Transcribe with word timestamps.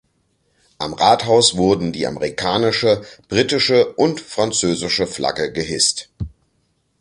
Am 0.79 0.93
Rathaus 0.95 1.57
wurden 1.57 1.91
die 1.93 2.07
amerikanische, 2.07 3.03
britische 3.29 3.85
und 3.93 4.19
französische 4.19 5.05
Flagge 5.05 5.51
gehisst. 5.51 6.09